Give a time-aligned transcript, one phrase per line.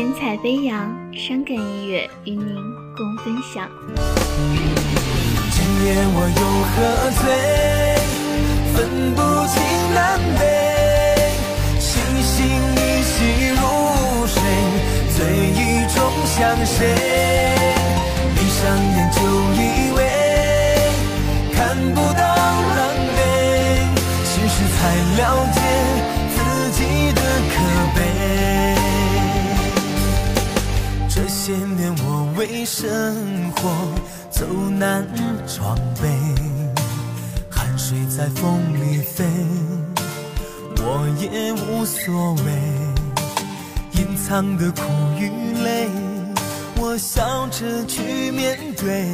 [0.00, 2.46] 神采飞扬，伤感音乐与您
[2.96, 3.68] 共分享。
[5.50, 6.74] 今夜我又喝
[7.20, 7.22] 醉，
[8.72, 8.78] 分
[9.14, 9.60] 不清
[9.92, 10.40] 南北，
[11.78, 12.32] 星星
[12.76, 13.12] 依稀
[13.50, 13.60] 如
[14.26, 14.40] 水，
[15.10, 15.18] 醉
[15.52, 16.96] 意中想谁？
[18.34, 18.58] 闭上
[18.96, 19.09] 眼
[31.42, 33.70] 些年我为生活
[34.30, 34.44] 走
[34.78, 35.08] 南
[35.46, 36.06] 闯北，
[37.48, 39.24] 汗水在风里飞，
[40.76, 42.52] 我也无所谓。
[43.92, 44.82] 隐藏的苦
[45.18, 45.30] 与
[45.64, 45.88] 累，
[46.76, 49.08] 我笑着去面对，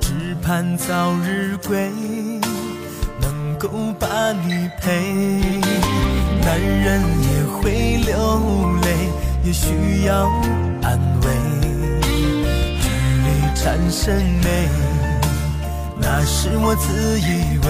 [0.00, 1.88] 只盼早日归，
[3.20, 4.90] 能够把你陪。
[6.40, 9.08] 男人也会流泪，
[9.44, 10.28] 也需要
[10.86, 11.26] 安慰。
[12.00, 12.86] 距
[13.24, 14.68] 离产生美，
[15.98, 17.66] 那是我自以为。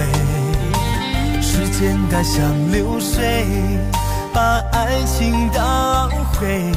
[1.41, 3.43] 时间它像流水，
[4.31, 6.71] 把爱情捣毁，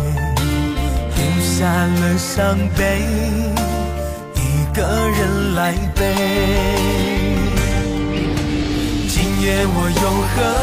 [1.15, 3.03] 留下了伤悲，
[4.35, 6.01] 一个人来背。
[9.11, 10.60] 今夜我又喝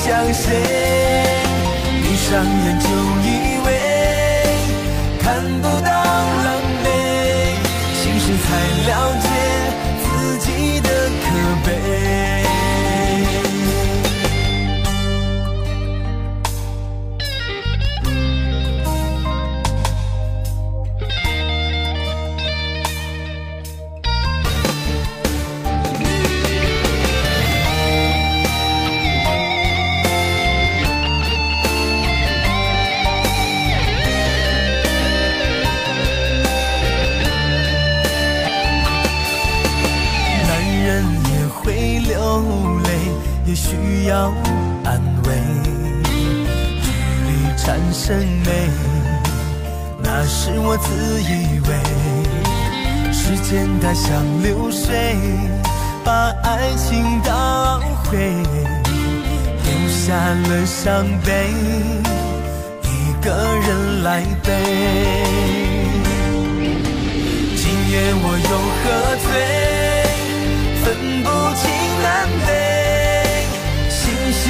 [0.00, 0.62] 想谁？
[2.02, 3.26] 闭上眼就以
[3.66, 3.68] 为
[5.18, 5.97] 看不到
[47.68, 48.70] 里产生美，
[50.02, 51.68] 那是我自以为。
[53.12, 55.14] 时间它像流水，
[56.02, 58.16] 把爱情捣毁，
[59.64, 61.52] 留下了伤悲，
[62.84, 64.48] 一个人来背。
[67.54, 68.82] 今夜我又喝
[69.24, 69.28] 醉，
[70.82, 70.86] 分
[71.22, 71.68] 不清
[72.02, 72.06] 南
[72.46, 72.48] 北，
[73.90, 74.00] 星
[74.32, 74.46] 星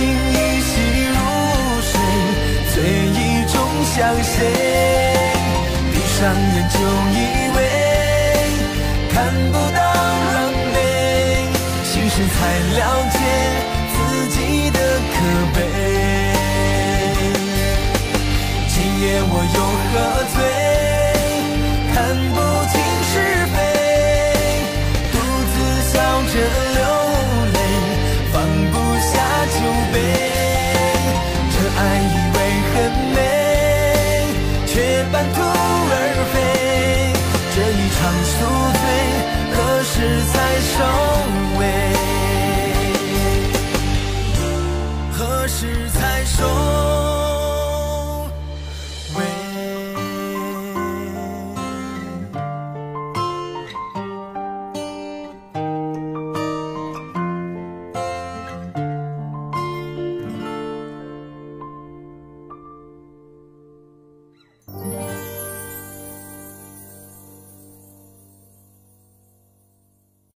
[6.18, 6.76] 上眼就
[7.14, 7.16] 以
[7.54, 7.58] 为
[9.08, 9.16] 看
[9.52, 10.76] 不到狼狈，
[11.84, 12.36] 心事才
[12.76, 12.80] 了
[13.12, 13.16] 解
[13.94, 13.96] 自
[14.30, 14.36] 己
[14.72, 14.78] 的
[15.14, 15.16] 可
[15.54, 15.56] 悲。
[18.66, 19.58] 今夜我又
[19.92, 19.94] 喝
[20.34, 20.37] 醉。